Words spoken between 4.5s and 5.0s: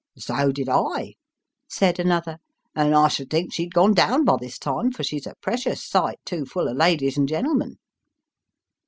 time,